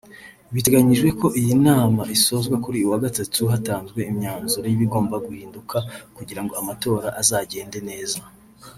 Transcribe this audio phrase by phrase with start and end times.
[0.53, 5.77] Biteganyijwe ko iyi nama isozwa kuri uyu wa gatatu hatanzwe imyanzuro y’ibigomba guhinduka
[6.15, 8.19] kugirango amatora azagende neza